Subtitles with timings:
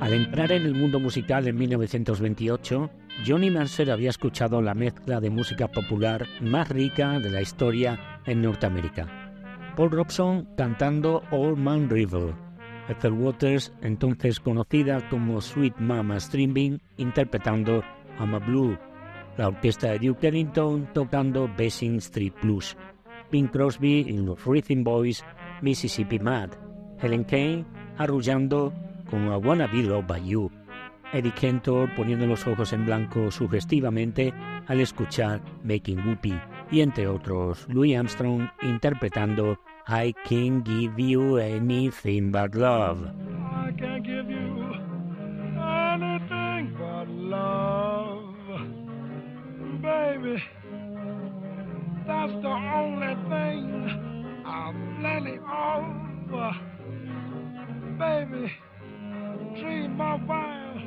[0.00, 2.90] Al entrar en el mundo musical en 1928,
[3.26, 8.40] Johnny Mercer había escuchado la mezcla de música popular más rica de la historia en
[8.40, 9.74] Norteamérica.
[9.76, 12.32] Paul Robson cantando Old Man River,
[12.88, 17.82] Ethel Waters, entonces conocida como Sweet Mama Streaming, interpretando
[18.18, 18.78] I'm a Blue,
[19.36, 22.74] la orquesta de Duke Ellington tocando Basin Street Blues,
[23.30, 25.22] Bing Crosby y los Rhythm Boys
[25.60, 26.52] Mississippi Mad,
[27.02, 27.66] Helen Kane
[27.98, 28.72] arrullando
[29.10, 30.50] con I Wanna Be Loved by You,
[31.12, 34.32] Eddie Kentor poniendo los ojos en blanco sugestivamente
[34.68, 36.38] al escuchar Making Whoopi
[36.70, 43.08] y entre otros Louis Armstrong interpretando I Can't Give You Anything But Love.
[43.70, 44.74] I can't give you
[45.60, 48.34] anything but love,
[49.80, 50.42] baby.
[52.06, 55.84] That's the only thing I'm plenty of,
[57.98, 58.52] baby.
[60.00, 60.80] My wild,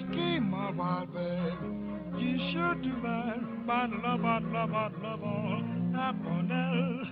[0.00, 1.52] scheme my wild, baby.
[2.18, 5.20] You should do that, but love, but love, but love,
[5.92, 7.02] Aponel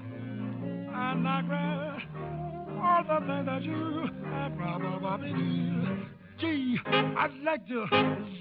[0.95, 2.03] and Niagara.
[2.83, 6.07] All the things that you have probably do.
[6.41, 7.87] Gee, I'd like to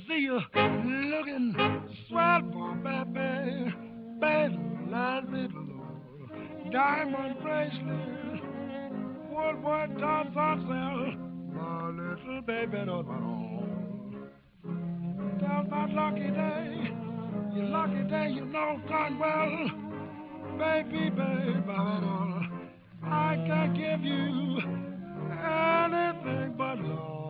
[0.08, 1.54] see you looking
[2.08, 3.76] swell, boy, baby.
[4.22, 4.58] Baby,
[4.90, 5.50] let me.
[6.72, 8.42] Diamond bracelet,
[9.30, 11.31] wood boy, dance on sale.
[11.62, 14.30] My little baby, don't on.
[15.40, 16.92] Tell that lucky day,
[17.54, 19.70] your lucky day, you know darn well.
[20.58, 21.62] Baby, baby,
[23.04, 24.58] I can't give you
[25.30, 27.21] anything but love.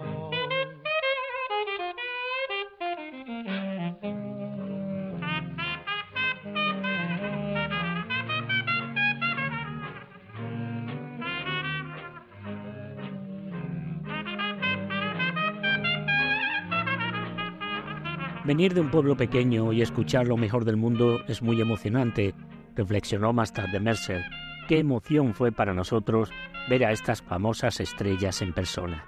[18.51, 22.35] Venir de un pueblo pequeño y escuchar lo mejor del mundo es muy emocionante,
[22.75, 24.25] reflexionó más tarde Mercer.
[24.67, 26.29] Qué emoción fue para nosotros
[26.69, 29.05] ver a estas famosas estrellas en persona.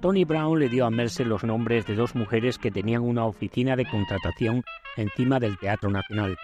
[0.00, 3.74] Tony Brown le dio a Mercer los nombres de dos mujeres que tenían una oficina
[3.74, 4.62] de contratación
[4.96, 6.36] encima del Teatro Nacional.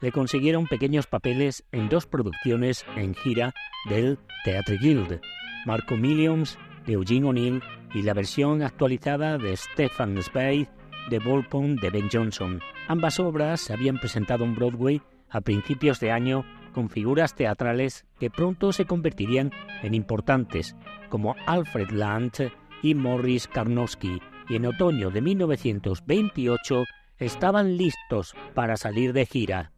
[0.00, 3.54] Le consiguieron pequeños papeles en dos producciones en gira
[3.90, 5.20] del Theatre Guild,
[5.66, 6.56] Marco Williams
[6.86, 7.60] de Eugene O'Neill
[7.92, 10.68] y la versión actualizada de Stephen Spade
[11.10, 12.60] de Volpone de Ben Johnson.
[12.88, 18.30] Ambas obras se habían presentado en Broadway a principios de año con figuras teatrales que
[18.30, 19.50] pronto se convertirían
[19.82, 20.76] en importantes,
[21.08, 22.50] como Alfred Land
[22.82, 26.84] y Morris Karnowski, y en otoño de 1928
[27.18, 29.72] estaban listos para salir de gira.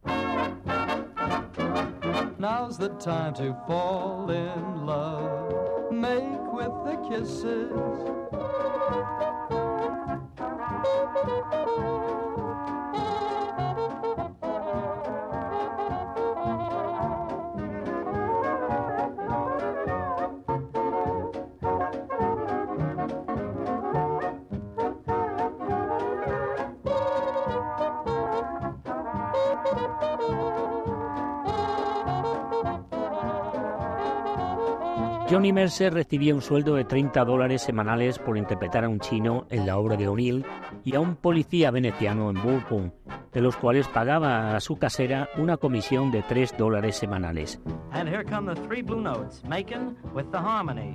[4.27, 4.55] The.
[5.91, 7.71] Make with the kisses.
[35.35, 39.65] Johnny Mercer recibía un sueldo de 30 dólares semanales por interpretar a un chino en
[39.65, 40.45] la obra de O'Neill
[40.85, 42.93] y a un policía veneciano en Burpon,
[43.33, 47.59] de los cuales pagaba a su casera una comisión de 3 dólares semanales.
[47.91, 50.93] And here come the three blue notes, making with the harmony.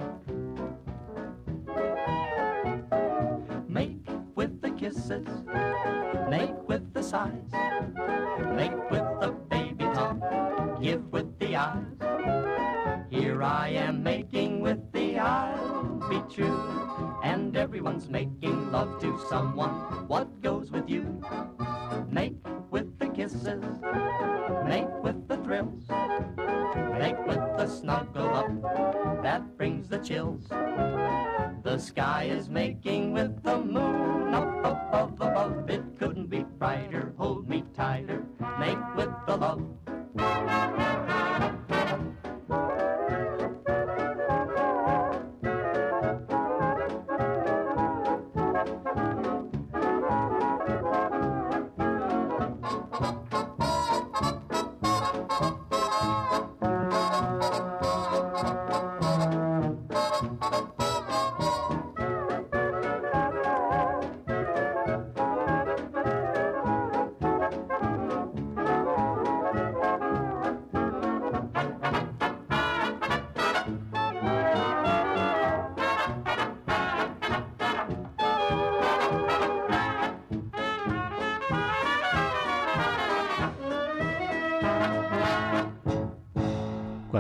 [3.69, 3.99] Make
[4.37, 5.27] with the kisses.
[6.31, 7.51] Make with the sighs.
[8.55, 9.50] Make with the
[19.29, 19.71] someone.
[20.09, 20.30] What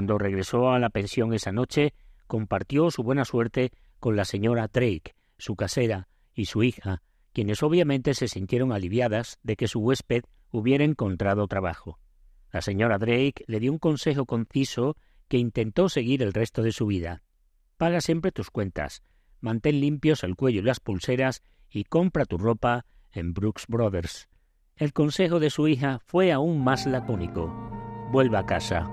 [0.00, 1.92] Cuando regresó a la pensión esa noche,
[2.26, 7.02] compartió su buena suerte con la señora Drake, su casera, y su hija,
[7.34, 11.98] quienes obviamente se sintieron aliviadas de que su huésped hubiera encontrado trabajo.
[12.50, 14.96] La señora Drake le dio un consejo conciso
[15.28, 17.22] que intentó seguir el resto de su vida.
[17.76, 19.02] Paga siempre tus cuentas,
[19.40, 24.30] mantén limpios el cuello y las pulseras y compra tu ropa en Brooks Brothers.
[24.76, 27.52] El consejo de su hija fue aún más lacónico.
[28.10, 28.90] Vuelva a casa.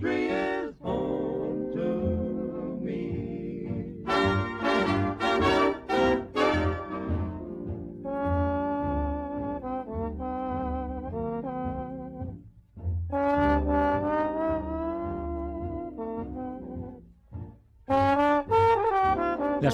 [0.00, 0.87] Las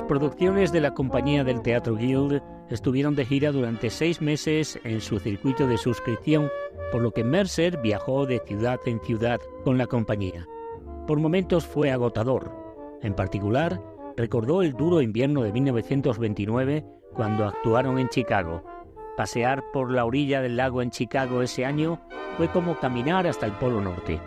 [0.05, 5.19] producciones de la compañía del Teatro Guild estuvieron de gira durante seis meses en su
[5.19, 6.51] circuito de suscripción,
[6.93, 10.47] por lo que Mercer viajó de ciudad en ciudad con la compañía.
[11.07, 12.51] Por momentos fue agotador.
[13.03, 13.81] En particular,
[14.17, 18.65] recordó el duro invierno de 1929 cuando actuaron en Chicago.
[19.17, 22.01] Pasear por la orilla del lago en Chicago ese año
[22.37, 24.21] fue como caminar hasta el Polo Norte.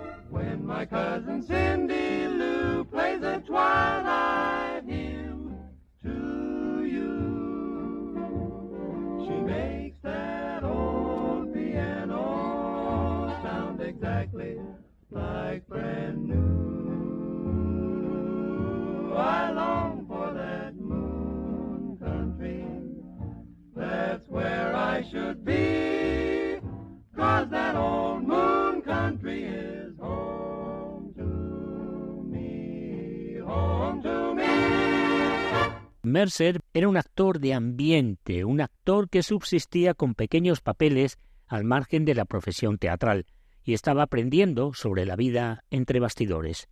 [36.04, 42.06] Mercer era un actor de ambiente, un actor que subsistía con pequeños papeles al margen
[42.06, 43.26] de la profesión teatral
[43.68, 46.70] y estaba aprendiendo sobre la vida entre bastidores.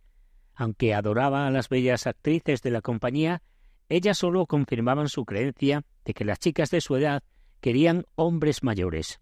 [0.54, 3.42] Aunque adoraba a las bellas actrices de la compañía,
[3.90, 7.22] ellas solo confirmaban su creencia de que las chicas de su edad
[7.60, 9.20] querían hombres mayores.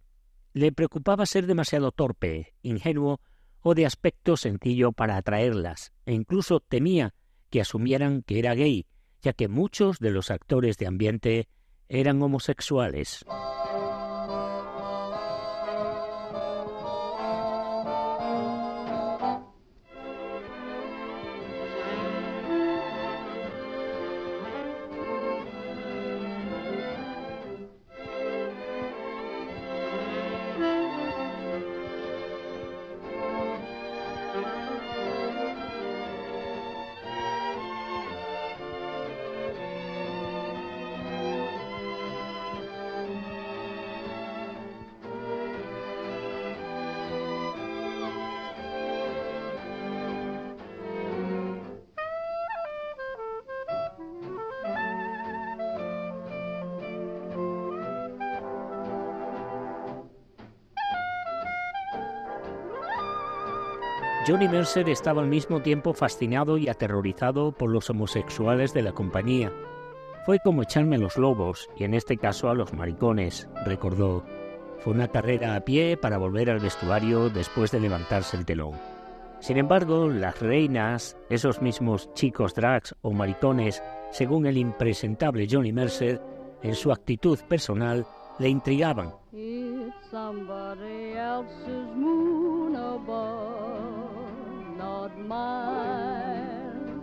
[0.52, 3.20] Le preocupaba ser demasiado torpe, ingenuo
[3.60, 7.12] o de aspecto sencillo para atraerlas, e incluso temía
[7.50, 8.86] que asumieran que era gay,
[9.20, 11.48] ya que muchos de los actores de ambiente
[11.88, 13.24] eran homosexuales.
[64.26, 69.52] Johnny Mercer estaba al mismo tiempo fascinado y aterrorizado por los homosexuales de la compañía.
[70.24, 74.24] Fue como echarme los lobos, y en este caso a los maricones, recordó.
[74.78, 78.72] Fue una carrera a pie para volver al vestuario después de levantarse el telón.
[79.40, 86.22] Sin embargo, las reinas, esos mismos chicos drags o maricones, según el impresentable Johnny Mercer,
[86.62, 88.06] en su actitud personal,
[88.38, 89.12] le intrigaban.
[95.24, 97.00] Mine.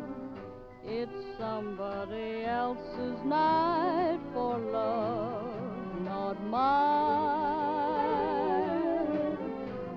[0.86, 6.62] It's somebody else's night for love, not mine.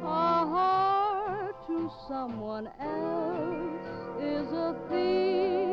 [0.03, 3.87] A heart to someone else
[4.21, 5.64] is a thing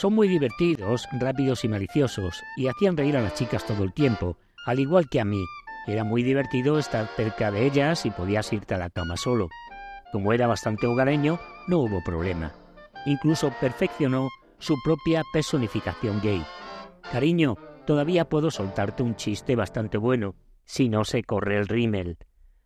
[0.00, 4.38] Son muy divertidos, rápidos y maliciosos, y hacían reír a las chicas todo el tiempo,
[4.64, 5.44] al igual que a mí.
[5.86, 9.50] Era muy divertido estar cerca de ellas y podías irte a la cama solo.
[10.10, 11.38] Como era bastante hogareño,
[11.68, 12.50] no hubo problema.
[13.04, 16.42] Incluso perfeccionó su propia personificación gay.
[17.12, 22.16] Cariño, todavía puedo soltarte un chiste bastante bueno, si no se corre el rímel.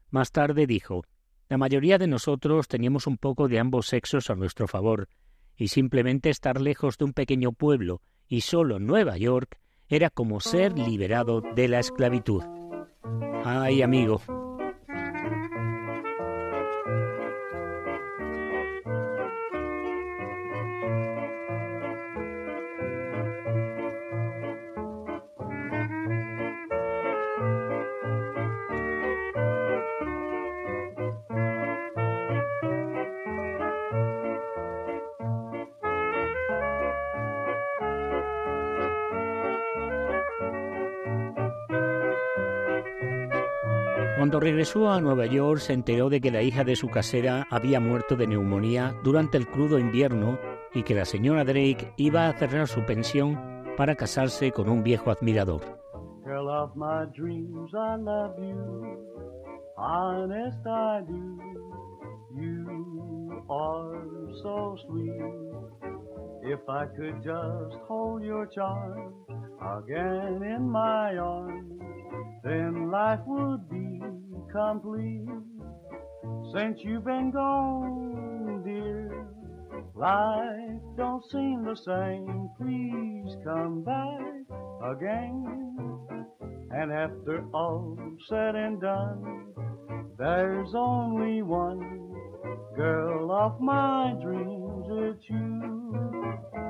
[0.08, 1.02] Más tarde dijo,
[1.48, 5.08] la mayoría de nosotros teníamos un poco de ambos sexos a nuestro favor,
[5.56, 9.58] y simplemente estar lejos de un pequeño pueblo y solo Nueva York
[9.88, 12.42] era como ser liberado de la esclavitud.
[13.44, 14.23] Ay, amigo,
[44.34, 47.78] Cuando regresó a Nueva York se enteró de que la hija de su casera había
[47.78, 50.40] muerto de neumonía durante el crudo invierno
[50.74, 53.38] y que la señora Drake iba a cerrar su pensión
[53.76, 55.60] para casarse con un viejo admirador.
[72.44, 73.70] Then life would
[74.54, 75.26] complete.
[76.54, 79.26] Since you've been gone, dear,
[79.94, 82.49] life don't seem the same.
[82.56, 84.20] Please come back
[84.92, 86.26] again.
[86.70, 89.46] And after all said and done,
[90.18, 92.14] there's only one
[92.76, 96.63] girl of my dreams, it's you.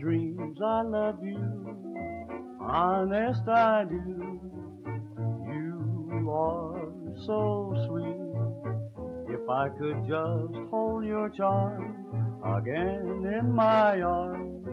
[0.00, 1.76] Dreams, I love you.
[2.60, 4.40] Honest, I do.
[5.46, 6.92] You are
[7.26, 9.34] so sweet.
[9.34, 11.96] If I could just hold your charm
[12.44, 14.66] again in my arms,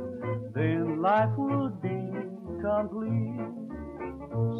[0.56, 2.08] then life would be
[2.62, 3.38] complete.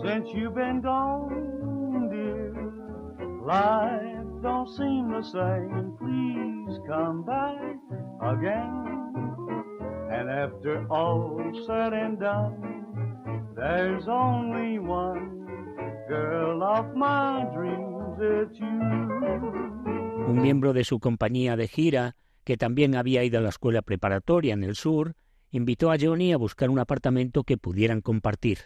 [0.04, 2.54] Since you've been gone, dear,
[3.46, 5.96] life don't seem the same.
[5.98, 7.78] Please come back
[8.22, 8.87] again.
[10.10, 12.86] And after all said and done,
[13.56, 15.46] there's only one
[16.08, 19.68] girl of my dreams, it's you.
[20.28, 24.54] Un miembro de su compañía de gira que también había ido a la escuela preparatoria
[24.54, 25.16] en el sur,
[25.52, 28.60] invitó a Johnny a buscar un apartamento que pudieran compartir.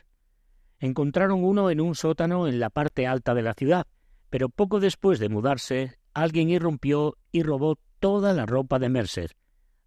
[0.79, 3.87] Encontraron uno en un sótano en la parte alta de la ciudad,
[4.29, 9.31] pero poco después de mudarse, alguien irrumpió y robó toda la ropa de Mercer.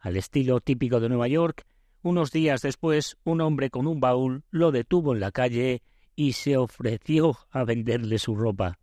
[0.05, 1.65] Al estilo típico de Nueva York,
[2.03, 5.81] unos días después, un hombre con un baúl lo detuvo en la calle
[6.15, 8.79] y se ofreció a venderle su ropa.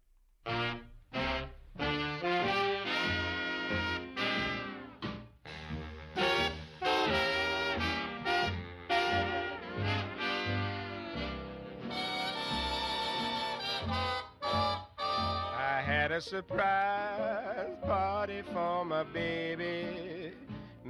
[15.53, 20.20] I had a surprise party for my baby.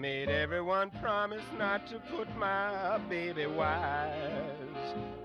[0.02, 4.10] Made everyone promise not to put my baby wise.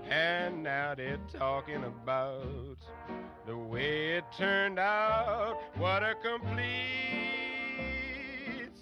[0.07, 2.77] And now they're talking about
[3.47, 5.57] the way it turned out.
[5.77, 6.61] What a complete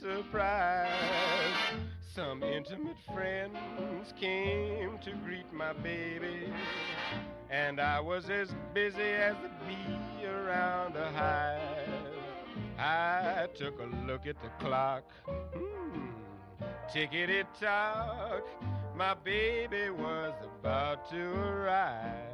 [0.02, 0.90] surprise.
[2.14, 6.52] Some intimate friends came to greet my baby.
[7.50, 12.15] And I was as busy as a bee around a hive.
[12.78, 15.04] I took a look at the clock.
[15.26, 16.10] Hmm,
[16.92, 18.44] tickety tock.
[18.96, 22.32] My baby was about to arrive.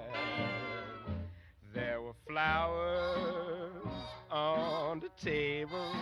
[1.73, 3.71] There were flowers
[4.31, 5.95] on the table,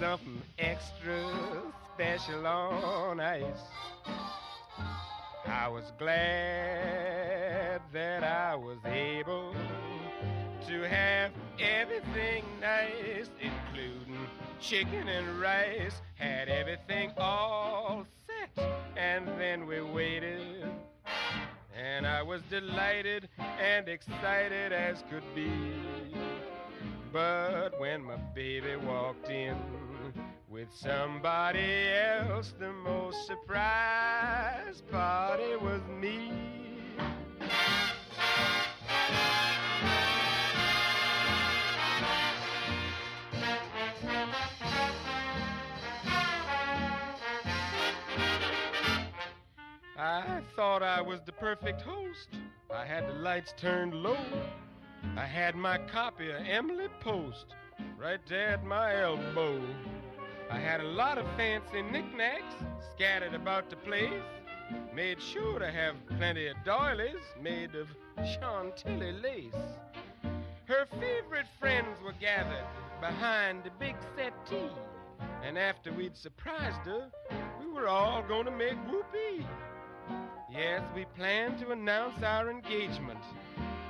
[0.00, 1.22] something extra
[1.94, 3.44] special on ice.
[5.46, 9.54] I was glad that I was able
[10.72, 11.30] to have
[11.60, 14.26] everything nice, including
[14.58, 16.00] chicken and rice.
[16.14, 20.64] Had everything all set, and then we waited.
[21.76, 25.52] And I was delighted and excited as could be.
[27.12, 29.56] But when my baby walked in
[30.48, 36.71] with somebody else, the most surprised party was me.
[50.02, 52.30] I thought I was the perfect host.
[52.74, 54.18] I had the lights turned low.
[55.16, 57.54] I had my copy of Emily Post
[57.96, 59.62] right there at my elbow.
[60.50, 62.56] I had a lot of fancy knickknacks
[62.92, 64.24] scattered about the place.
[64.92, 67.86] Made sure to have plenty of doilies made of
[68.26, 69.54] Chantilly lace.
[70.64, 72.66] Her favorite friends were gathered
[73.00, 74.72] behind the big settee.
[75.44, 77.08] And after we'd surprised her,
[77.60, 79.46] we were all to make whoopee.
[80.50, 83.20] Yes, we planned to announce our engagement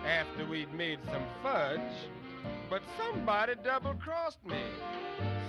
[0.06, 1.80] after we'd made some fudge.
[2.70, 4.62] But somebody double crossed me.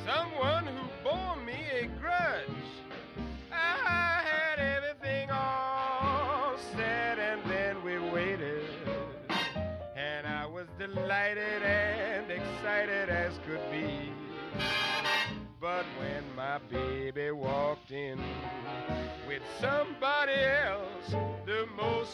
[0.05, 2.47] Someone who bore me a grudge.
[3.51, 8.65] I had everything all set, and then we waited.
[9.95, 14.11] And I was delighted and excited as could be.
[15.61, 18.19] But when my baby walked in
[19.59, 22.13] somebody else, the most.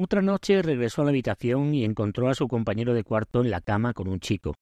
[0.00, 3.60] Otra noche regresó a la habitación y encontró a su compañero de cuarto en la
[3.60, 4.54] cama con un chico.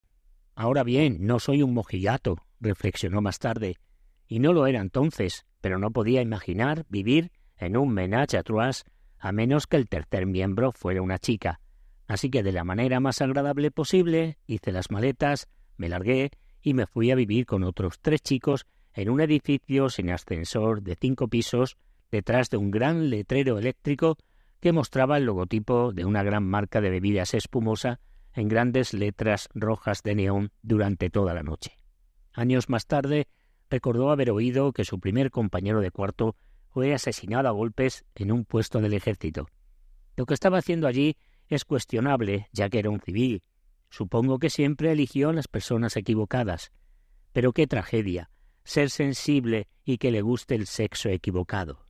[0.54, 3.76] Ahora bien, no soy un mojigato, reflexionó más tarde,
[4.26, 8.86] y no lo era entonces, pero no podía imaginar vivir en un menage à trois
[9.18, 11.60] a menos que el tercer miembro fuera una chica.
[12.06, 16.30] Así que de la manera más agradable posible hice las maletas, me largué
[16.62, 20.96] y me fui a vivir con otros tres chicos en un edificio sin ascensor de
[20.96, 21.76] cinco pisos
[22.10, 24.16] detrás de un gran letrero eléctrico
[24.60, 28.00] que mostraba el logotipo de una gran marca de bebidas espumosa
[28.32, 31.76] en grandes letras rojas de neón durante toda la noche.
[32.32, 33.28] Años más tarde
[33.70, 36.36] recordó haber oído que su primer compañero de cuarto
[36.76, 39.48] fue asesinado a golpes en un puesto del ejército.
[40.14, 41.16] Lo que estaba haciendo allí
[41.48, 43.42] es cuestionable, ya que era un civil.
[43.88, 46.72] Supongo que siempre eligió a las personas equivocadas.
[47.32, 48.28] Pero qué tragedia,
[48.62, 51.86] ser sensible y que le guste el sexo equivocado.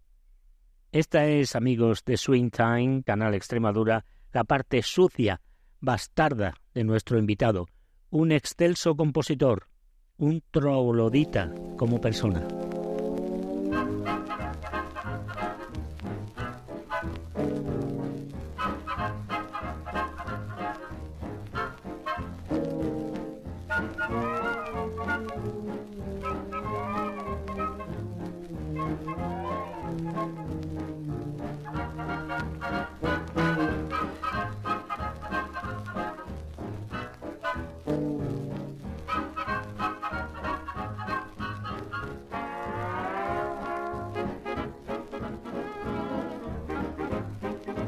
[0.92, 5.40] Esta es, amigos de Swing Time, Canal Extremadura, la parte sucia,
[5.80, 7.66] bastarda de nuestro invitado,
[8.10, 9.66] un excelso compositor,
[10.16, 12.46] un troglodita como persona.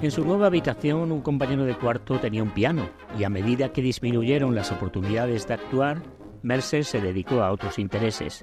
[0.08, 3.82] En su nueva habitación un compañero de cuarto tenía un piano y a medida que
[3.82, 6.00] disminuyeron las oportunidades de actuar,
[6.40, 8.42] Mercer se dedicó a otros intereses,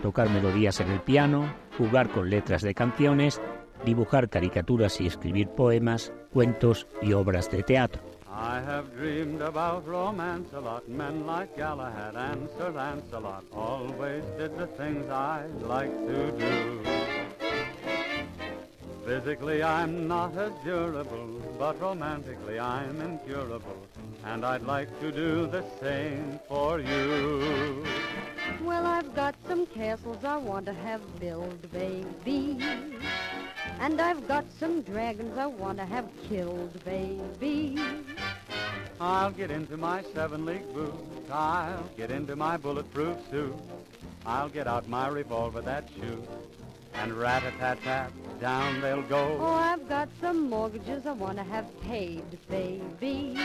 [0.00, 3.42] tocar melodías en el piano, jugar con letras de canciones,
[3.84, 8.00] dibujar caricaturas y escribir poemas, cuentos y obras de teatro.
[8.26, 10.88] I have dreamed about romance a lot.
[10.88, 17.21] Men like Galahad and Sir Lancelot always did the things I like to do.
[19.04, 23.86] Physically, I'm not as durable, but romantically, I'm incurable.
[24.24, 27.84] And I'd like to do the same for you.
[28.62, 32.58] Well, I've got some castles I want to have built, baby.
[33.80, 37.78] And I've got some dragons I want to have killed, baby.
[39.00, 41.28] I'll get into my seven league boots.
[41.28, 43.56] I'll get into my bulletproof suit.
[44.24, 46.28] I'll get out my revolver that shoots.
[46.94, 49.38] And rat-a-tat-tat, down they'll go.
[49.40, 53.36] Oh, I've got some mortgages I want to have paid, baby.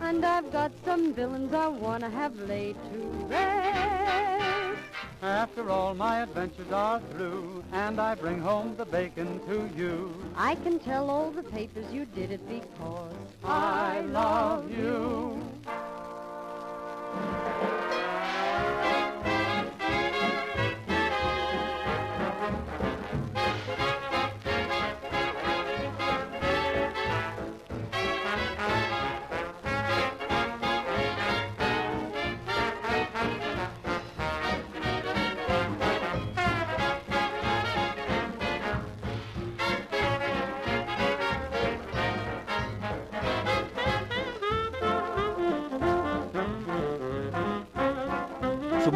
[0.00, 2.98] And I've got some villains I want to have laid to
[3.28, 4.78] rest.
[5.20, 10.14] After all my adventures are through, and I bring home the bacon to you.
[10.36, 13.87] I can tell all the papers you did it because I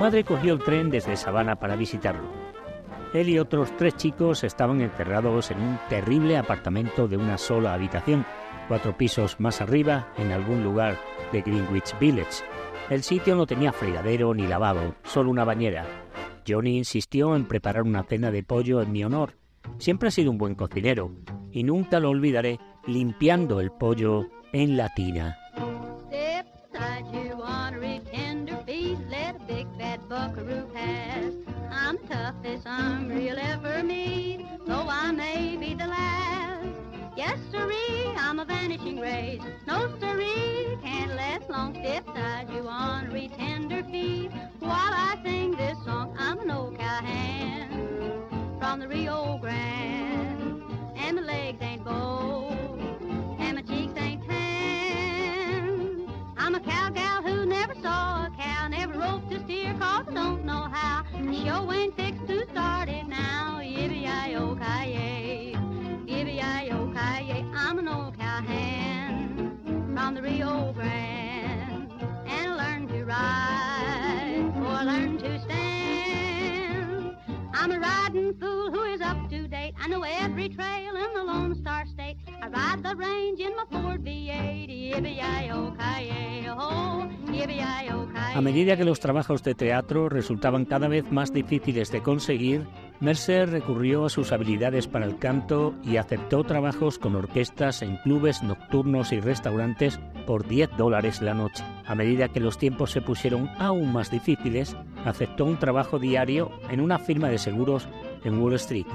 [0.02, 2.28] madre cogió el tren desde Savannah para visitarlo.
[3.14, 8.26] Él y otros tres chicos estaban encerrados en un terrible apartamento de una sola habitación,
[8.66, 10.98] cuatro pisos más arriba, en algún lugar
[11.30, 12.42] de Greenwich Village.
[12.90, 15.86] El sitio no tenía fregadero ni lavabo, solo una bañera.
[16.48, 19.34] Johnny insistió en preparar una cena de pollo en mi honor.
[19.78, 21.12] Siempre ha sido un buen cocinero
[21.52, 25.41] y nunca lo olvidaré limpiando el pollo en la tina.
[32.66, 36.68] Armor you'll ever meet, though I may be the last.
[37.16, 39.40] Yes, sirree, I'm a vanishing race.
[39.66, 41.74] No, sirree, can't last long.
[41.74, 47.70] Step aside, you ornery tenderfeet, while I sing this song, I'm an old cowhand
[48.58, 50.62] from the Rio Grande,
[50.96, 52.41] and my legs ain't bold,
[59.32, 61.04] a steer, cause I don't know how.
[61.14, 63.60] I sure ain't fixed to start it now.
[63.62, 65.54] Yippee-yi-yo-ki-yay,
[66.06, 67.44] yippee-yi-yo-ki-yay.
[67.54, 71.90] I'm an old cowhand from the Rio Grande,
[72.26, 77.16] and I learned to ride, or I learned to stand.
[77.54, 79.74] I'm a riding fool who is up to date.
[79.80, 82.18] I know every trail in the Lone Star State.
[82.42, 84.68] I ride the range in my Ford V8.
[84.68, 87.21] Yippee-yi-yo-ki-yay, yippee-yi-yo-ki-yay.
[88.34, 92.66] A medida que los trabajos de teatro resultaban cada vez más difíciles de conseguir,
[93.00, 98.42] Mercer recurrió a sus habilidades para el canto y aceptó trabajos con orquestas en clubes
[98.42, 101.64] nocturnos y restaurantes por 10 dólares la noche.
[101.86, 106.80] A medida que los tiempos se pusieron aún más difíciles, aceptó un trabajo diario en
[106.80, 107.88] una firma de seguros
[108.24, 108.86] en Wall Street.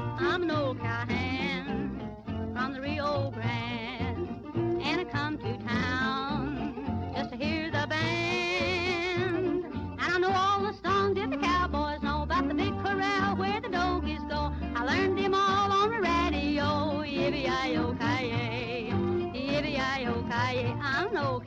[14.97, 17.03] Learned them all on the radio.
[17.05, 18.91] Yippee-yi-yo-ki-yay,
[19.33, 20.75] yippee-yi-yo-ki-yay.
[20.81, 21.43] I'm an old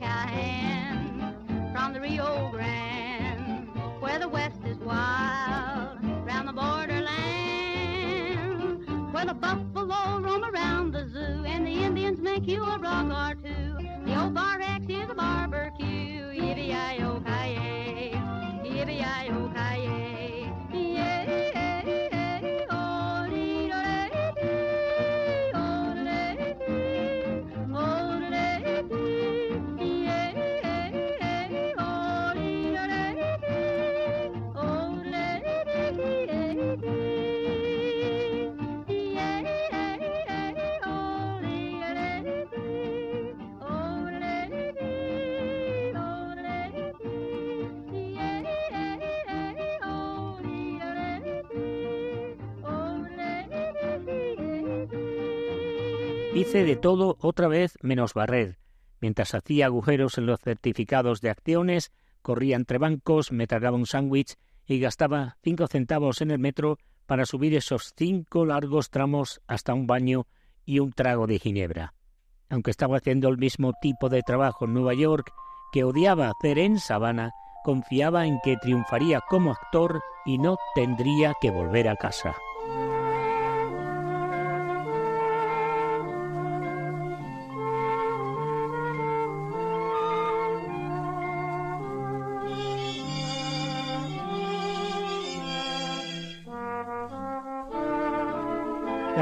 [1.73, 3.67] from the Rio Grande,
[3.99, 7.11] where the west is wild, round the borderland,
[9.13, 13.35] where the buffalo roam around the zoo, and the Indians make you a rug or
[13.35, 13.75] two.
[14.05, 16.31] The old bar X is a barbecue.
[16.39, 17.60] Yippee-yi-yo-ki-yay,
[56.33, 58.57] Hice de todo otra vez menos barrer.
[59.01, 61.91] Mientras hacía agujeros en los certificados de acciones,
[62.21, 67.25] corría entre bancos, me tragaba un sándwich y gastaba cinco centavos en el metro para
[67.25, 70.25] subir esos cinco largos tramos hasta un baño
[70.65, 71.93] y un trago de ginebra.
[72.49, 75.33] Aunque estaba haciendo el mismo tipo de trabajo en Nueva York
[75.73, 77.31] que odiaba hacer en Savannah,
[77.65, 82.35] confiaba en que triunfaría como actor y no tendría que volver a casa.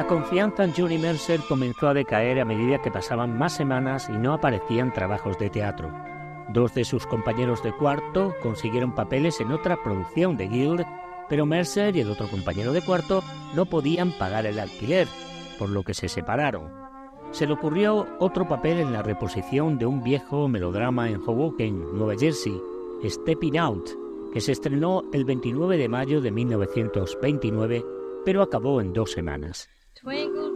[0.09, 4.33] Confianza en Johnny Mercer comenzó a decaer a medida que pasaban más semanas y no
[4.33, 5.93] aparecían trabajos de teatro.
[6.51, 10.83] Dos de sus compañeros de cuarto consiguieron papeles en otra producción de Guild,
[11.29, 15.07] pero Mercer y el otro compañero de cuarto no podían pagar el alquiler,
[15.59, 16.71] por lo que se separaron.
[17.29, 22.15] Se le ocurrió otro papel en la reposición de un viejo melodrama en Hoboken, Nueva
[22.19, 22.59] Jersey,
[23.05, 23.91] Stepping Out,
[24.33, 27.85] que se estrenó el 29 de mayo de 1929,
[28.25, 29.69] pero acabó en dos semanas.
[30.01, 30.48] Twinkle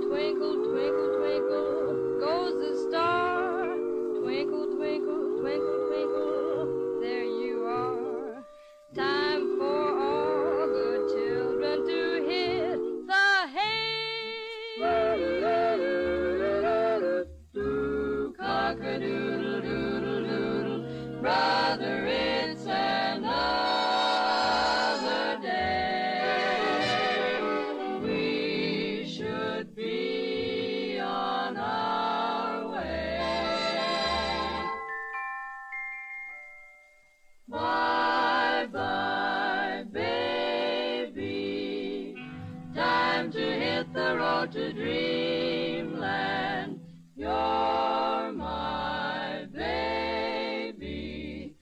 [44.54, 46.80] to dreamland.
[47.16, 51.56] You're my baby.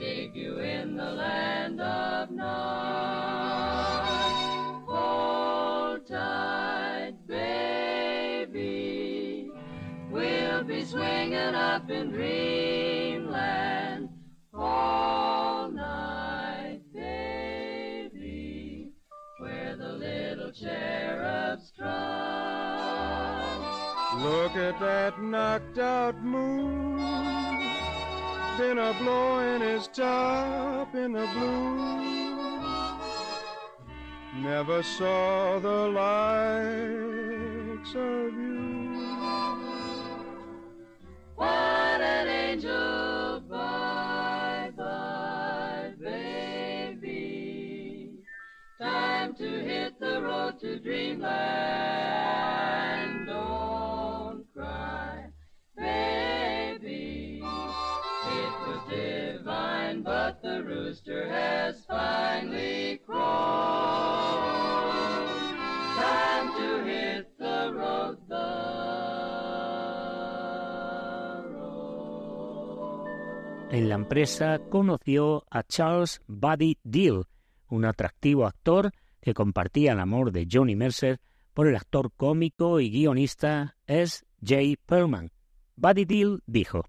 [0.00, 2.46] Dig you in the land of none.
[4.86, 9.50] Hold tight, baby.
[10.10, 13.07] We'll be swinging up in dreamland
[24.68, 26.98] That knocked out moon.
[28.58, 32.36] Been a blowing his top in the blue.
[34.42, 39.06] Never saw the likes of you.
[41.34, 48.12] What an angel, bye bye, baby.
[48.78, 51.28] Time to hit the road to dreamland.
[73.70, 77.26] En la empresa conoció a Charles Buddy Deal,
[77.68, 81.20] un atractivo actor que compartía el amor de Johnny Mercer
[81.52, 84.24] por el actor cómico y guionista S.
[84.40, 84.80] J.
[84.86, 85.30] Perlman.
[85.76, 86.84] Buddy Deal dijo,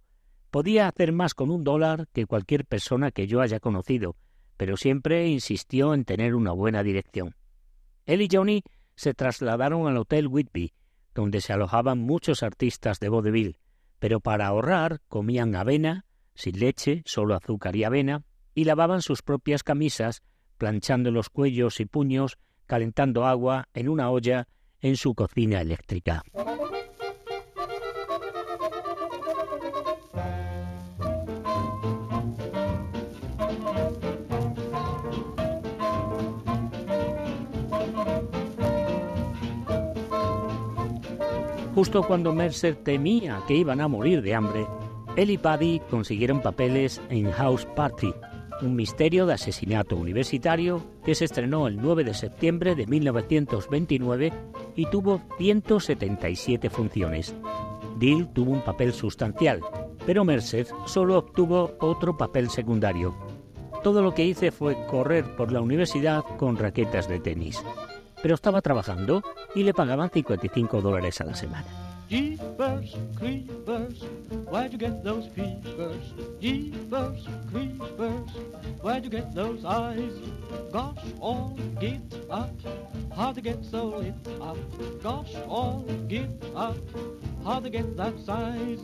[0.51, 4.15] podía hacer más con un dólar que cualquier persona que yo haya conocido,
[4.57, 7.35] pero siempre insistió en tener una buena dirección.
[8.05, 8.63] Él y Johnny
[8.95, 10.73] se trasladaron al Hotel Whitby,
[11.13, 13.57] donde se alojaban muchos artistas de vodevil,
[13.99, 18.23] pero para ahorrar comían avena, sin leche, solo azúcar y avena,
[18.55, 20.21] y lavaban sus propias camisas,
[20.57, 24.47] planchando los cuellos y puños, calentando agua en una olla
[24.81, 26.23] en su cocina eléctrica.
[41.80, 44.68] Justo cuando Mercer temía que iban a morir de hambre,
[45.15, 48.13] él y Paddy consiguieron papeles en House Party,
[48.62, 54.34] un misterio de asesinato universitario que se estrenó el 9 de septiembre de 1929
[54.76, 57.34] y tuvo 177 funciones.
[57.98, 59.62] Deal tuvo un papel sustancial,
[60.06, 63.15] pero Mercer solo obtuvo otro papel secundario.
[63.84, 67.63] Todo lo que hice fue correr por la universidad con raquetas de tenis.
[68.21, 69.23] Pero estaba trabajando
[69.55, 71.65] y le pagaban 55 dólares a la semana.
[72.10, 74.01] Jeepers, creepers,
[74.49, 76.01] where'd you get those peepers?
[76.41, 78.32] Jeepers, creepers,
[78.82, 80.13] where'd you get those eyes?
[80.73, 82.01] Gosh, all get
[82.32, 82.49] up,
[83.15, 84.58] how to get so lit up?
[85.03, 86.77] Gosh, all get up,
[87.45, 88.79] how to get that size?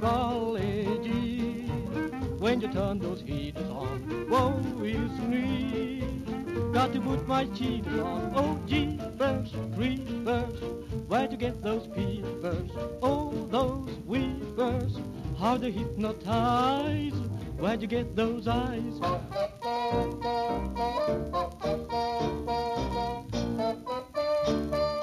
[0.00, 1.68] Golly gee,
[2.40, 6.23] when you turn those heaters on, woe is me.
[6.72, 10.60] Got to put my cheaters on, oh jeepers, creepers,
[11.08, 12.70] where'd you get those peepers?
[13.02, 14.96] Oh, those weepers,
[15.38, 17.14] how they hypnotize,
[17.58, 19.00] where'd you get those eyes?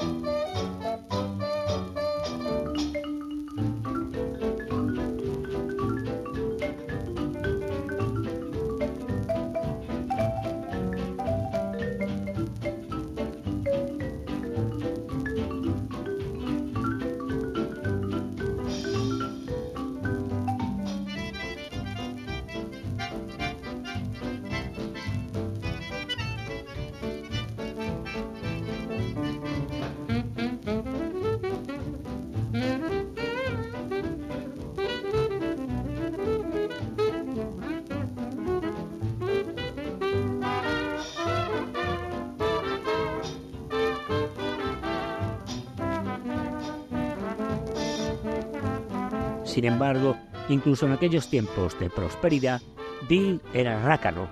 [49.52, 50.16] Sin embargo,
[50.48, 52.62] incluso en aquellos tiempos de prosperidad,
[53.10, 54.30] Bill era rácano.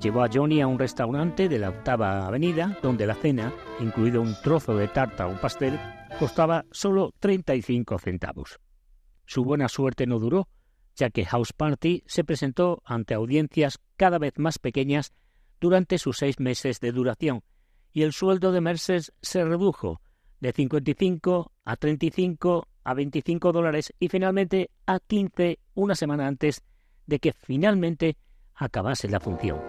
[0.00, 4.34] Llevó a Johnny a un restaurante de la octava avenida, donde la cena, incluido un
[4.42, 5.78] trozo de tarta o pastel,
[6.18, 8.58] costaba solo 35 centavos.
[9.26, 10.48] Su buena suerte no duró,
[10.96, 15.12] ya que House Party se presentó ante audiencias cada vez más pequeñas
[15.60, 17.42] durante sus seis meses de duración,
[17.92, 20.00] y el sueldo de Mercer se redujo
[20.40, 26.62] de 55 a 35 a 25 dólares y finalmente a 15 una semana antes
[27.06, 28.16] de que finalmente
[28.54, 29.60] acabase la función.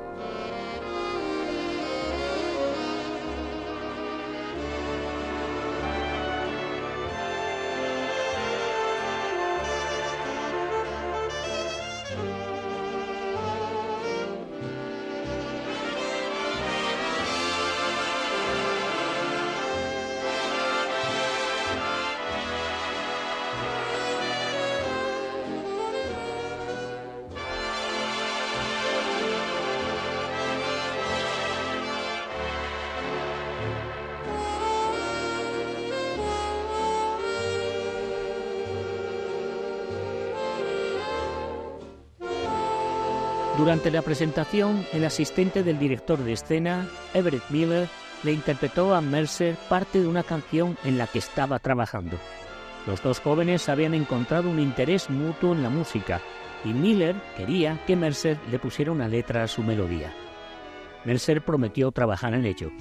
[43.57, 47.87] Durante la presentación, el asistente del director de escena, Everett Miller,
[48.23, 52.17] le interpretó a Mercer parte de una canción en la que estaba trabajando.
[52.85, 56.21] Los dos jóvenes habían encontrado un interés mutuo en la música
[56.65, 60.13] y Miller quería que Mercer le pusiera una letra a su melodía.
[61.05, 62.71] Mercer prometió trabajar en ello.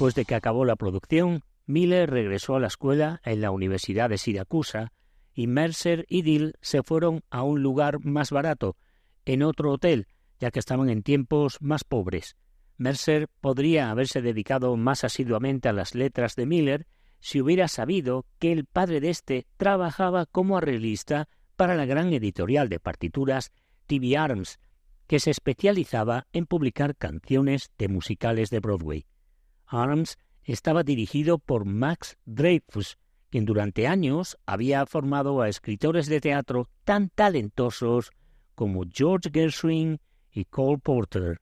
[0.00, 4.16] Después de que acabó la producción, Miller regresó a la escuela en la Universidad de
[4.16, 4.94] Siracusa
[5.34, 8.78] y Mercer y Dill se fueron a un lugar más barato,
[9.26, 10.06] en otro hotel,
[10.38, 12.38] ya que estaban en tiempos más pobres.
[12.78, 16.86] Mercer podría haberse dedicado más asiduamente a las letras de Miller
[17.18, 22.70] si hubiera sabido que el padre de éste trabajaba como arreglista para la gran editorial
[22.70, 23.52] de partituras
[23.86, 24.60] TV Arms,
[25.06, 29.09] que se especializaba en publicar canciones de musicales de Broadway.
[29.70, 32.98] Arms estaba dirigido por Max Dreyfus,
[33.30, 38.10] quien durante años había formado a escritores de teatro tan talentosos
[38.54, 40.00] como George Gershwin
[40.32, 41.40] y Cole Porter.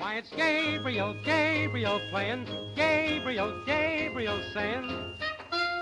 [0.00, 2.46] Why, it's Gabriel, Gabriel playing.
[2.74, 5.14] Gabriel, Gabriel saying.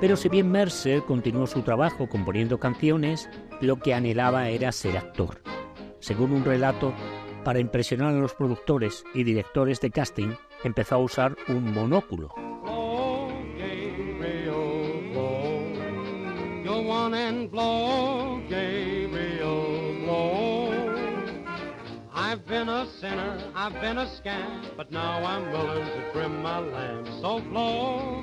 [0.00, 3.28] Pero si bien Mercer continuó su trabajo componiendo canciones,
[3.60, 5.42] lo que anhelaba era ser actor.
[5.98, 6.94] Según un relato,
[7.44, 12.32] para impresionar a los productores y directores de casting, empezó a usar un monóculo.
[22.20, 26.58] I've been a sinner, I've been a scamp, but now I'm willing to trim my
[26.58, 27.08] lamp.
[27.22, 28.22] So blow,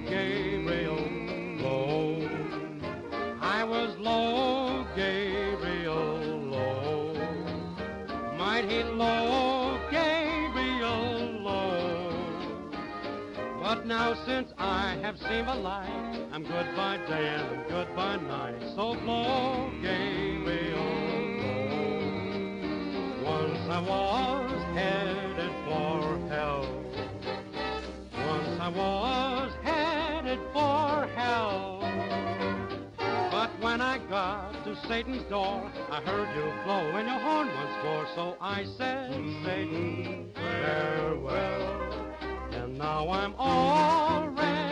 [3.75, 6.17] was low, Gabriel,
[6.53, 7.13] low.
[8.37, 12.13] Mighty low, Gabriel, low.
[13.61, 17.93] But now since I have seen the light, I'm good by day and I'm good
[17.95, 18.61] by night.
[18.75, 20.91] So blow, Gabriel,
[21.39, 21.97] blow.
[23.25, 25.99] Once I was headed for
[26.29, 26.65] hell.
[28.31, 31.74] Once I was headed for hell.
[33.61, 38.07] When I got to Satan's door, I heard you blowin' your horn once more.
[38.15, 39.11] So I said,
[39.43, 42.15] Satan, farewell.
[42.51, 44.64] And now I'm all ready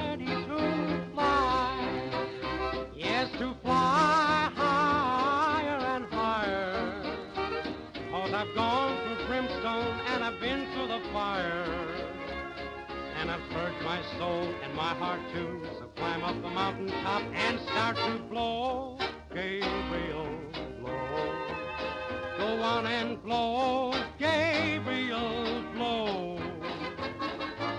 [13.33, 15.59] I've purged my soul and my heart too.
[15.79, 18.99] So climb up the mountain top and start to blow.
[19.33, 20.29] Gabriel,
[20.79, 21.33] blow.
[22.37, 23.95] Go on and blow.
[24.19, 26.37] Gabriel, blow.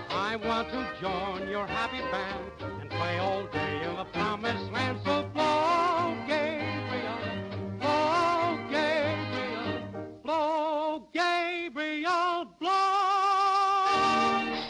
[0.09, 2.51] I want to join your happy band
[2.81, 4.99] and play all day in the promised land.
[5.05, 7.17] So blow, Gabriel,
[7.79, 12.75] blow, Gabriel, blow, Gabriel, blow.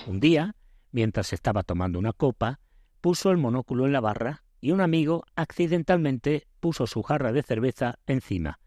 [0.08, 0.54] Un día,
[0.96, 2.62] mientras estaba tomando una copa,
[3.02, 8.00] puso el monóculo en la barra y un amigo accidentalmente puso su jarra de cerveza
[8.08, 8.60] encima.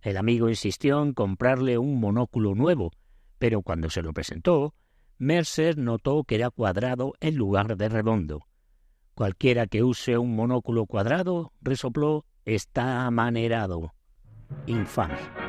[0.00, 2.92] El amigo insistió en comprarle un monóculo nuevo,
[3.40, 4.74] pero cuando se lo presentó,
[5.18, 8.46] Mercer notó que era cuadrado en lugar de redondo.
[9.14, 13.92] Cualquiera que use un monóculo cuadrado, resopló, está amanerado.
[14.66, 15.41] Infame.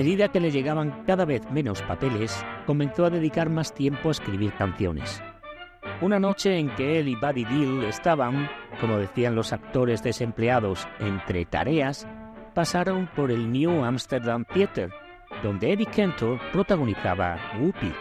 [0.00, 4.50] Medida que le llegaban cada vez menos papeles, comenzó a dedicar más tiempo a escribir
[4.54, 5.22] canciones.
[6.00, 8.48] Una noche en que él y Buddy Dill estaban,
[8.80, 12.08] como decían los actores desempleados, entre tareas,
[12.54, 14.88] pasaron por el New Amsterdam Theatre,
[15.42, 17.92] donde Eddie Cantor protagonizaba Whoopi.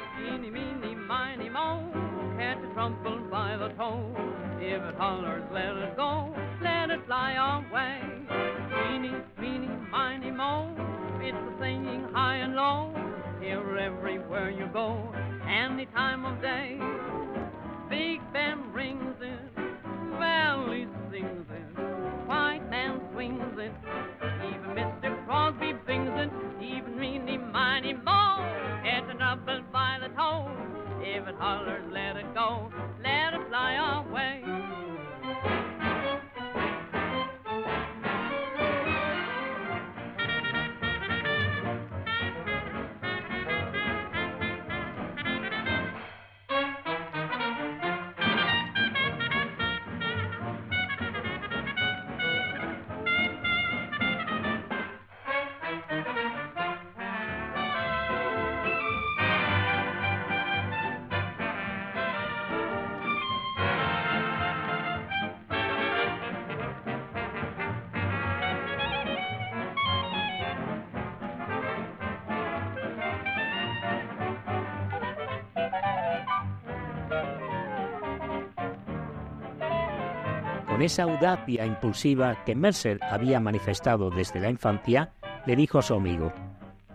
[80.89, 85.13] Esa audacia impulsiva que Mercer había manifestado desde la infancia,
[85.45, 86.33] le dijo a su amigo,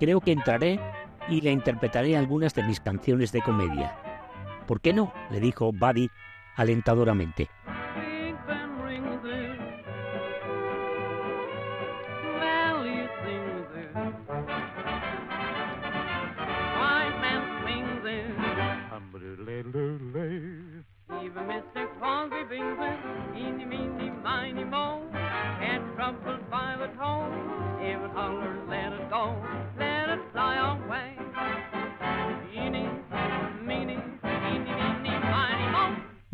[0.01, 0.81] creo que entraré
[1.29, 3.97] y le interpretaré algunas de mis canciones de comedia.
[4.67, 5.13] ¿Por qué no?
[5.31, 6.11] le dijo Buddy
[6.57, 7.49] alentadoramente.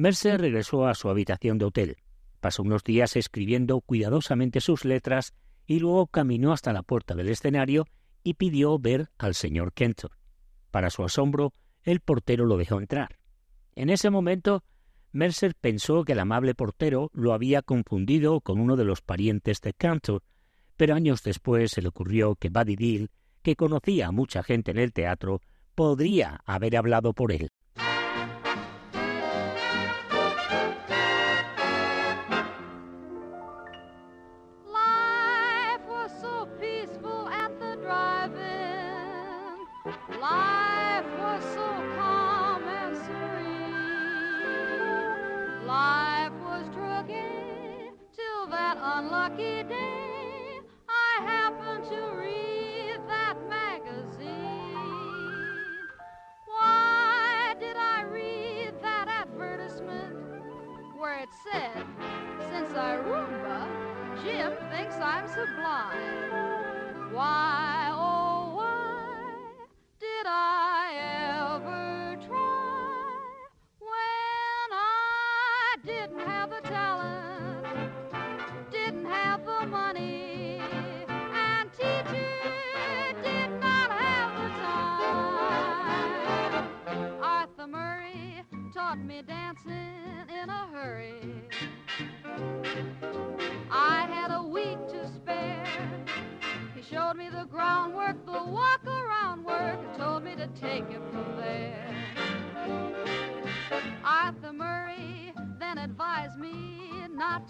[0.01, 1.97] Mercer regresó a su habitación de hotel.
[2.41, 5.35] Pasó unos días escribiendo cuidadosamente sus letras
[5.67, 7.87] y luego caminó hasta la puerta del escenario
[8.23, 10.11] y pidió ver al señor Kenton.
[10.71, 13.19] Para su asombro, el portero lo dejó entrar.
[13.75, 14.65] En ese momento,
[15.13, 19.75] Mercer pensó que el amable portero lo había confundido con uno de los parientes de
[19.75, 20.23] Cantor,
[20.79, 23.11] pero años después se le ocurrió que Buddy Deal,
[23.43, 25.43] que conocía a mucha gente en el teatro,
[25.75, 27.51] podría haber hablado por él.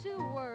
[0.03, 0.50] To worry.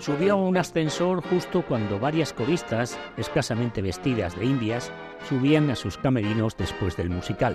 [0.00, 4.90] Subió a un ascensor justo cuando varias coristas, escasamente vestidas de indias,
[5.28, 7.54] subían a sus camerinos después del musical.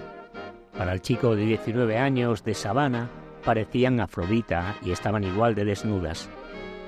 [0.78, 3.10] Para el chico de 19 años de Savannah,
[3.44, 6.30] parecían Afrodita y estaban igual de desnudas.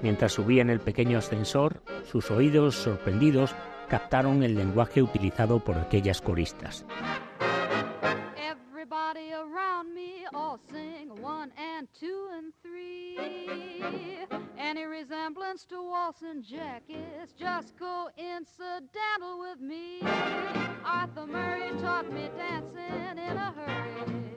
[0.04, 3.56] Mientras subía en el pequeño ascensor, sus oídos sorprendidos
[3.90, 6.86] captaron el lenguaje utilizado por aquellas coristas.
[14.68, 20.02] Any resemblance to waltzing Jack is just coincidental with me.
[20.84, 24.36] Arthur Murray taught me dancing in a hurry.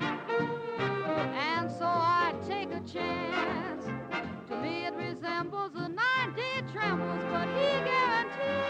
[0.00, 3.84] And so I take a chance.
[4.48, 6.02] To me it resembles a 90
[6.72, 8.64] trembles, but he guarantees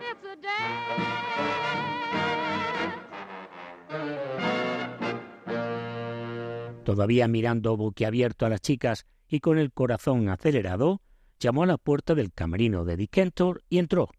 [0.00, 0.36] it's a
[6.84, 11.00] Todavía mirando boquiabierto a las chicas y con el corazón acelerado,
[11.38, 14.10] llamó a la puerta del camerino de Dick Kentor y entró.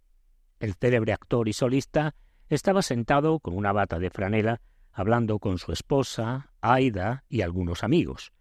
[0.60, 2.16] El célebre actor y solista
[2.50, 8.32] estaba sentado con una bata de franela, hablando con su esposa, Aida y algunos amigos.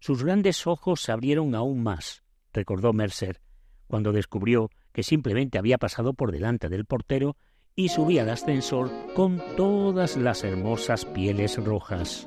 [0.00, 3.40] Sus grandes ojos se abrieron aún más, recordó Mercer,
[3.86, 7.36] cuando descubrió que simplemente había pasado por delante del portero
[7.74, 12.26] y subía al ascensor con todas las hermosas pieles rojas.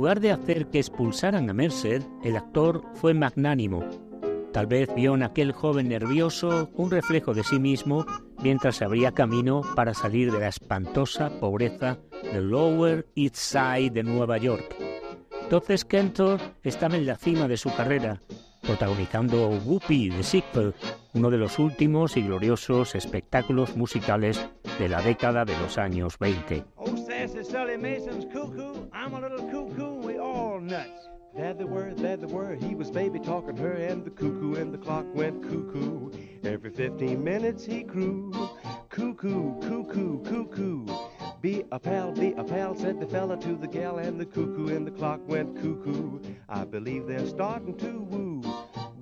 [0.00, 3.84] Lugar de hacer que expulsaran a Mercer, el actor fue magnánimo.
[4.50, 8.06] Tal vez vio en aquel joven nervioso un reflejo de sí mismo
[8.42, 11.98] mientras abría camino para salir de la espantosa pobreza
[12.32, 14.74] del Lower East Side de Nueva York.
[15.42, 18.22] Entonces Kentor estaba en la cima de su carrera,
[18.62, 20.72] protagonizando Whoopi de Sequel,
[21.12, 24.48] uno de los últimos y gloriosos espectáculos musicales
[24.78, 26.64] de la década de los años 20.
[30.60, 31.34] Sassy Sally Mason's cuckoo.
[31.34, 31.34] I'm a little cuckoo.
[31.34, 31.34] We all nuts.
[31.34, 32.54] There they were, there they were.
[32.54, 36.10] He was baby talking her, and the cuckoo and the clock went cuckoo.
[36.44, 38.32] Every 15 minutes he crew.
[38.88, 40.86] Cuckoo, cuckoo, cuckoo.
[41.40, 44.68] Be a pal, be a pal, said the fella to the gal, and the cuckoo
[44.68, 46.20] and the clock went cuckoo.
[46.48, 48.42] I believe they're starting to woo.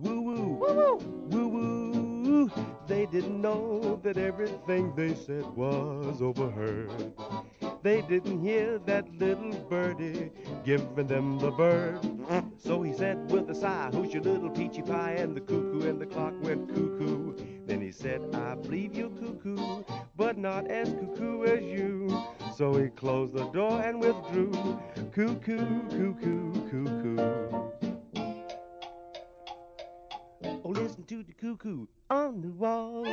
[0.01, 0.59] Woo woo.
[1.31, 1.49] Woo woo.
[1.49, 2.51] Woo woo.
[2.87, 7.13] They didn't know that everything they said was overheard.
[7.83, 10.33] They didn't hear that little birdie
[10.65, 12.01] giving them the bird.
[12.59, 15.13] So he said with a sigh, Who's your little peachy pie?
[15.13, 17.35] And the cuckoo and the clock went cuckoo.
[17.67, 19.85] Then he said, I believe you're cuckoo,
[20.17, 22.23] but not as cuckoo as you.
[22.57, 24.81] So he closed the door and withdrew.
[25.13, 27.17] Cuckoo, cuckoo, cuckoo.
[30.65, 33.07] Oh, listen to the cuckoo on the wall.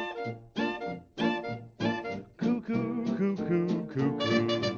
[2.38, 4.74] Cuckoo, cuckoo, cuckoo.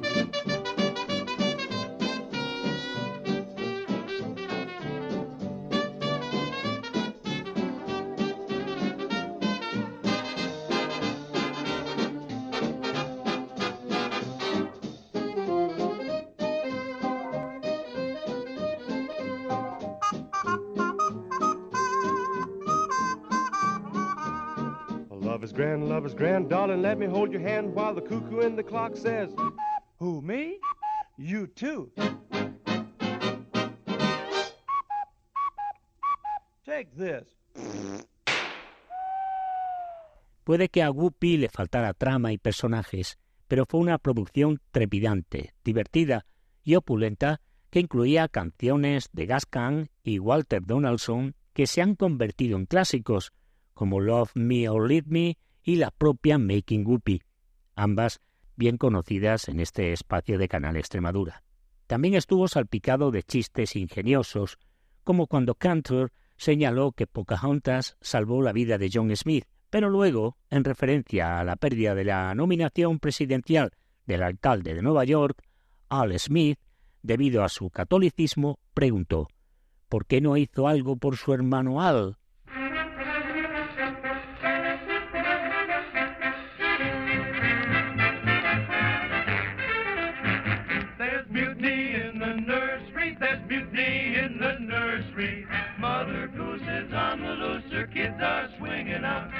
[25.58, 26.82] Grand, grand, darling.
[26.82, 29.34] Let me hold your hand while the cuckoo in the clock says,
[29.98, 30.60] Who, me?
[31.18, 31.90] You too.
[36.64, 37.24] Take this.
[40.44, 46.24] Puede que a Whoopi le faltara trama y personajes, pero fue una producción trepidante, divertida
[46.62, 47.40] y opulenta
[47.70, 53.32] que incluía canciones de Gascan y Walter Donaldson que se han convertido en clásicos,
[53.74, 57.22] como Love Me or Leave Me y la propia Making Whoopi,
[57.74, 58.20] ambas
[58.56, 61.42] bien conocidas en este espacio de Canal Extremadura.
[61.86, 64.58] También estuvo salpicado de chistes ingeniosos,
[65.04, 70.64] como cuando Cantor señaló que Pocahontas salvó la vida de John Smith, pero luego, en
[70.64, 73.72] referencia a la pérdida de la nominación presidencial
[74.06, 75.42] del alcalde de Nueva York,
[75.88, 76.58] Al Smith,
[77.02, 79.28] debido a su catolicismo, preguntó
[79.88, 82.18] ¿Por qué no hizo algo por su hermano Al?
[95.18, 95.46] Nursery.
[95.78, 97.72] Mother Goose is on the loose.
[97.72, 99.30] Her kids are swinging out.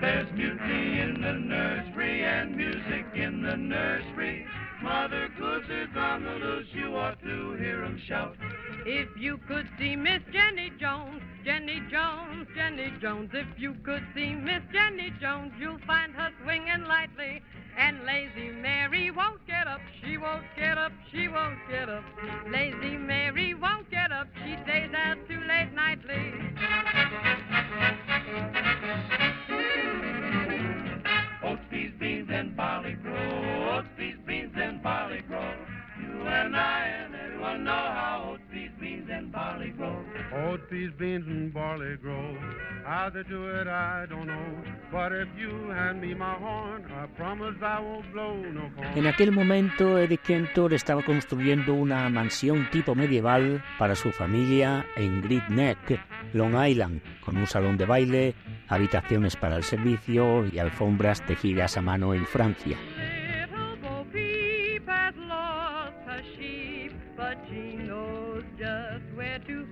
[0.00, 4.46] There's mutiny in the nursery and music in the nursery.
[4.82, 6.66] Mother Goose is on the loose.
[6.72, 8.36] You ought to hear 'em shout.
[8.84, 14.34] If you could see Miss Jenny Jones, Jenny Jones, Jenny Jones, if you could see
[14.34, 17.42] Miss Jenny Jones, you'll find her swinging lightly.
[17.78, 22.04] And lazy Mary won't get up, she won't get up, she won't get up.
[22.50, 26.32] Lazy Mary won't get up, she stays out too late nightly.
[31.44, 33.78] Oats, peas, beans, and barley grow.
[33.78, 35.54] Oats, peas, beans, and barley grow.
[42.84, 44.62] How they do it, I don't know.
[44.90, 48.98] But if you hand me my horn, I promise I won't blow no horn.
[48.98, 55.22] En aquel momento, Eddie Kentor estaba construyendo una mansión tipo medieval para su familia en
[55.22, 56.00] Great Neck,
[56.32, 58.34] Long Island, con un salón de baile,
[58.68, 62.76] habitaciones para el servicio y alfombras tejidas a mano en Francia.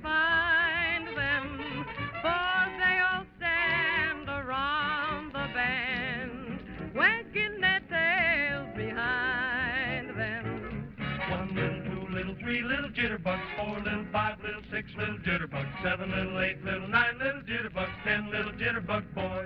[0.03, 1.87] Find them.
[2.23, 10.95] For they all stand around the bend, wagging their tails behind them.
[11.31, 16.11] One little, two little, three little jitterbugs, four little, five little, six little jitterbugs, seven
[16.11, 19.40] little, eight little, nine little jitterbugs, ten little jitterbug boys.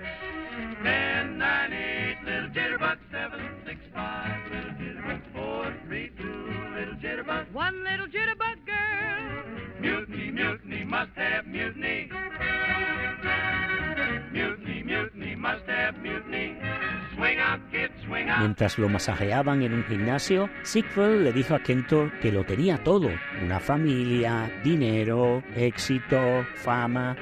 [18.45, 23.09] Mientras lo masajeaban en un gimnasio, Ziegfeld le dijo a Kentor que lo tenía todo:
[23.43, 27.15] una familia, dinero, éxito, fama.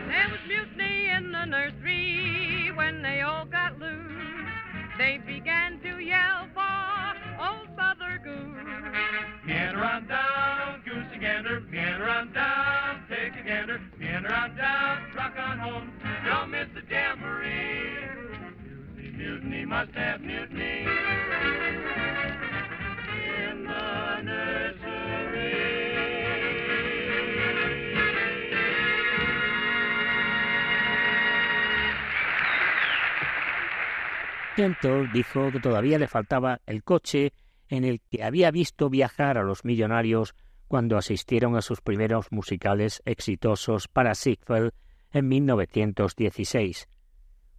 [34.64, 37.34] Kentor dijo que todavía le faltaba el coche
[37.68, 40.36] en el que había visto viajar a los millonarios
[40.70, 44.72] cuando asistieron a sus primeros musicales exitosos para Ziegfeld
[45.12, 46.88] en 1916.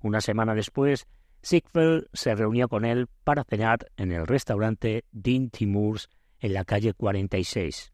[0.01, 1.07] Una semana después,
[1.45, 6.09] Ziegfeld se reunió con él para cenar en el restaurante Dean Timurs
[6.41, 7.93] en la calle 46.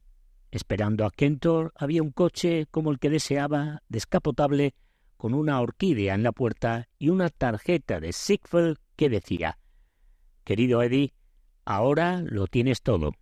[0.53, 4.73] Esperando a Kentor había un coche como el que deseaba, descapotable,
[5.17, 9.57] con una orquídea en la puerta y una tarjeta de Ziegfeld que decía
[10.45, 11.15] Querido Eddie,
[11.65, 13.15] ahora lo tienes todo.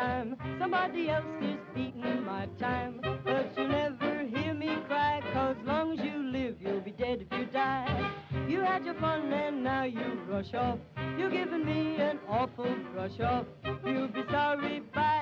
[0.00, 0.36] Time.
[0.58, 3.00] Somebody else is beating my time.
[3.24, 7.38] But you'll never hear me cry 'cause long as you live, you'll be dead if
[7.38, 8.10] you die.
[8.48, 10.78] You had your fun and now you rush off.
[11.18, 11.80] You're giving me
[12.10, 13.46] an awful brush off.
[13.84, 15.19] You'll be sorry by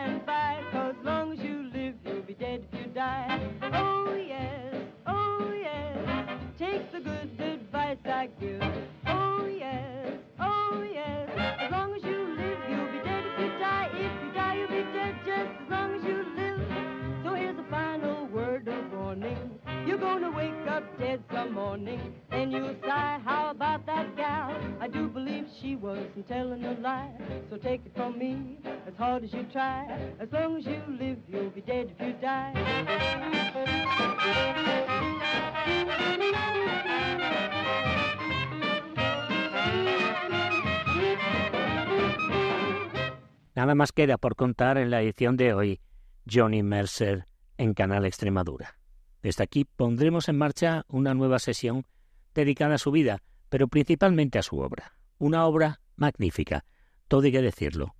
[27.50, 29.86] So take it from me, as hard as you try.
[30.20, 32.52] As long as you live, you'll be dead if you die.
[43.54, 45.80] Nada más queda por contar en la edición de hoy
[46.30, 47.24] Johnny Mercer
[47.56, 48.78] en Canal Extremadura.
[49.20, 51.84] Desde aquí pondremos en marcha una nueva sesión
[52.34, 54.92] dedicada a su vida, pero principalmente a su obra.
[55.18, 56.64] Una obra magnífica,
[57.08, 57.94] todo hay que decirlo,